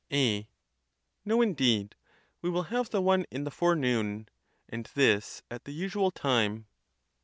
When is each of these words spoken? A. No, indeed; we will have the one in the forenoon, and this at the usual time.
A. 0.11 0.47
No, 1.25 1.43
indeed; 1.43 1.93
we 2.41 2.49
will 2.49 2.63
have 2.73 2.89
the 2.89 3.03
one 3.03 3.23
in 3.29 3.43
the 3.43 3.51
forenoon, 3.51 4.29
and 4.67 4.89
this 4.95 5.43
at 5.51 5.65
the 5.65 5.73
usual 5.73 6.09
time. 6.09 6.65